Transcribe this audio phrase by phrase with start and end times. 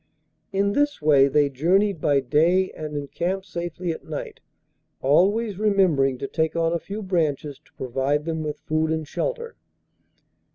[0.51, 4.39] In this way they journeyed by day and encamped safely at night,
[4.99, 9.57] always remembering to take on a few branches to provide them with food and shelter.